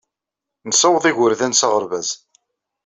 [0.67, 2.09] Nessaweḍ igerdan s aɣerbaz.